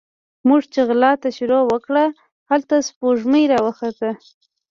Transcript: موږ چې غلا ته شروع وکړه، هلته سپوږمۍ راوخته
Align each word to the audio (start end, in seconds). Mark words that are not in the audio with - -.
موږ 0.47 0.61
چې 0.73 0.79
غلا 0.87 1.11
ته 1.21 1.29
شروع 1.37 1.63
وکړه، 1.67 2.05
هلته 2.49 2.73
سپوږمۍ 2.87 3.43
راوخته 3.53 4.09